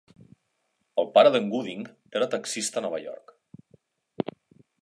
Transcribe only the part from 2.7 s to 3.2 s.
a Nova